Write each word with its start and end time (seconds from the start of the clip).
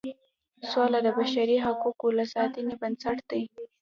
سوله 0.71 0.99
د 1.05 1.07
بشري 1.17 1.57
حقوقو 1.65 2.07
د 2.17 2.19
ساتنې 2.33 2.75
بنسټ 2.81 3.17
دی. 3.29 3.43